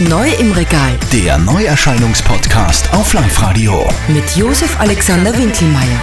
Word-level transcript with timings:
Neu 0.00 0.28
im 0.40 0.50
Regal 0.52 0.98
Der 1.12 1.38
Neuerscheinungspodcast 1.38 2.92
auf 2.92 3.12
Live-Radio. 3.12 3.86
mit 4.08 4.24
Josef 4.36 4.78
Alexander 4.80 5.36
Winkelmeier. 5.36 6.02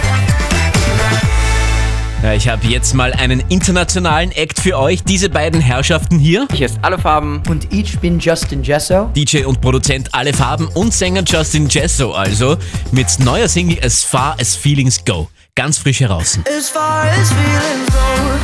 Ja, 2.22 2.32
ich 2.32 2.48
habe 2.48 2.66
jetzt 2.68 2.94
mal 2.94 3.12
einen 3.12 3.42
internationalen 3.48 4.30
Act 4.32 4.60
für 4.60 4.78
euch. 4.78 5.02
Diese 5.02 5.28
beiden 5.28 5.60
Herrschaften 5.60 6.18
hier, 6.18 6.46
Hier 6.52 6.66
ist 6.66 6.78
alle 6.82 6.98
Farben. 6.98 7.42
Und 7.48 7.72
ich 7.72 7.98
bin 7.98 8.18
Justin 8.18 8.62
Jesso. 8.62 9.10
DJ 9.14 9.44
und 9.44 9.60
Produzent 9.60 10.08
Alle 10.14 10.32
Farben 10.32 10.68
und 10.68 10.94
Sänger 10.94 11.22
Justin 11.26 11.68
Jesso, 11.68 12.12
also 12.12 12.56
mit 12.92 13.18
neuer 13.18 13.48
Single 13.48 13.78
As 13.84 14.04
Far 14.04 14.36
As 14.40 14.54
Feelings 14.54 15.04
Go. 15.04 15.28
Ganz 15.54 15.76
frisch 15.78 16.00
heraus. 16.00 16.38
As 16.56 16.70
far 16.70 17.04
as 17.10 17.28
feelings 17.28 17.86
go. 17.88 18.41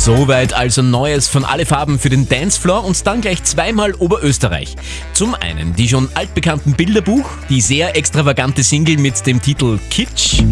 Soweit 0.00 0.54
also 0.54 0.80
Neues 0.80 1.28
von 1.28 1.44
Alle 1.44 1.66
Farben 1.66 1.98
für 1.98 2.08
den 2.08 2.26
Dancefloor 2.26 2.86
und 2.86 3.06
dann 3.06 3.20
gleich 3.20 3.44
zweimal 3.44 3.92
Oberösterreich. 3.92 4.74
Zum 5.12 5.34
einen 5.34 5.76
die 5.76 5.90
schon 5.90 6.08
altbekannten 6.14 6.72
Bilderbuch, 6.72 7.28
die 7.50 7.60
sehr 7.60 7.94
extravagante 7.94 8.62
Single 8.62 8.96
mit 8.96 9.26
dem 9.26 9.42
Titel 9.42 9.78
Kitsch. 9.90 10.42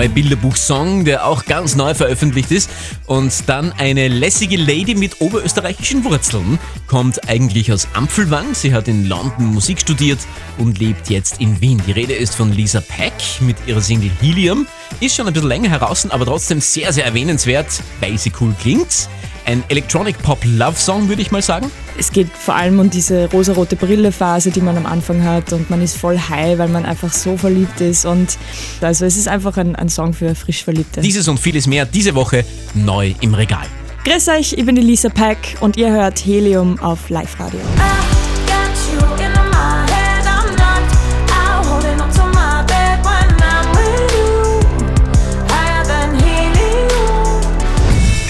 Neue 0.00 0.08
Bilderbuch-Song, 0.08 1.04
der 1.04 1.26
auch 1.26 1.44
ganz 1.44 1.76
neu 1.76 1.92
veröffentlicht 1.92 2.50
ist. 2.52 2.70
Und 3.04 3.50
dann 3.50 3.70
eine 3.72 4.08
lässige 4.08 4.56
Lady 4.56 4.94
mit 4.94 5.20
oberösterreichischen 5.20 6.04
Wurzeln. 6.04 6.58
Kommt 6.86 7.28
eigentlich 7.28 7.70
aus 7.70 7.86
Ampfelwang. 7.92 8.54
Sie 8.54 8.72
hat 8.72 8.88
in 8.88 9.04
London 9.04 9.52
Musik 9.52 9.78
studiert 9.78 10.20
und 10.56 10.78
lebt 10.78 11.10
jetzt 11.10 11.38
in 11.38 11.60
Wien. 11.60 11.82
Die 11.86 11.92
Rede 11.92 12.14
ist 12.14 12.34
von 12.34 12.50
Lisa 12.50 12.80
Peck 12.80 13.12
mit 13.40 13.56
ihrer 13.66 13.82
Single 13.82 14.10
Helium. 14.22 14.66
Ist 15.00 15.16
schon 15.16 15.26
ein 15.26 15.34
bisschen 15.34 15.50
länger 15.50 15.68
heraus, 15.68 16.08
aber 16.08 16.24
trotzdem 16.24 16.62
sehr, 16.62 16.94
sehr 16.94 17.04
erwähnenswert, 17.04 17.68
weil 18.00 18.16
sie 18.16 18.32
cool 18.40 18.54
klingt. 18.58 19.06
Ein 19.50 19.64
Electronic 19.66 20.16
Pop 20.22 20.38
Love 20.44 20.76
Song, 20.76 21.08
würde 21.08 21.22
ich 21.22 21.32
mal 21.32 21.42
sagen. 21.42 21.72
Es 21.98 22.12
geht 22.12 22.28
vor 22.28 22.54
allem 22.54 22.78
um 22.78 22.88
diese 22.88 23.28
rosarote 23.32 23.74
Brille-Phase, 23.74 24.52
die 24.52 24.60
man 24.60 24.76
am 24.76 24.86
Anfang 24.86 25.24
hat 25.24 25.52
und 25.52 25.68
man 25.70 25.82
ist 25.82 25.96
voll 25.96 26.16
high, 26.16 26.56
weil 26.56 26.68
man 26.68 26.86
einfach 26.86 27.12
so 27.12 27.36
verliebt 27.36 27.80
ist 27.80 28.04
und 28.04 28.38
also 28.80 29.04
es 29.04 29.16
ist 29.16 29.26
einfach 29.26 29.56
ein, 29.56 29.74
ein 29.74 29.88
Song 29.88 30.12
für 30.12 30.36
frisch 30.36 30.62
Verliebte. 30.62 31.00
Dieses 31.00 31.26
und 31.26 31.40
vieles 31.40 31.66
mehr 31.66 31.84
diese 31.84 32.14
Woche 32.14 32.44
neu 32.74 33.12
im 33.22 33.34
Regal. 33.34 33.66
Grüß 34.04 34.28
euch, 34.28 34.52
ich 34.52 34.64
bin 34.64 34.76
die 34.76 34.82
Lisa 34.82 35.08
Pack 35.08 35.56
und 35.58 35.76
ihr 35.76 35.90
hört 35.90 36.24
Helium 36.24 36.78
auf 36.78 37.10
Live 37.10 37.40
Radio. 37.40 37.58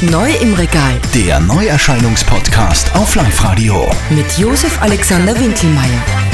Neu 0.08 0.32
im 0.40 0.54
Regal 0.54 0.98
Der 1.14 1.38
Neuerscheinungspodcast 1.40 2.94
auf 2.94 3.14
Live-Radio. 3.16 3.86
mit 4.08 4.38
Josef 4.38 4.80
Alexander 4.80 5.38
Winkelmeier. 5.38 6.29